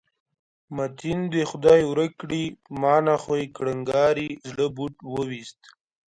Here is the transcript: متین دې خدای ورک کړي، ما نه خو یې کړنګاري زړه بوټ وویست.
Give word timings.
متین 0.75 1.19
دې 1.33 1.43
خدای 1.51 1.81
ورک 1.87 2.11
کړي، 2.21 2.43
ما 2.81 2.95
نه 3.07 3.15
خو 3.21 3.33
یې 3.39 3.45
کړنګاري 3.55 4.29
زړه 4.49 4.65
بوټ 4.75 4.95
وویست. 5.13 5.61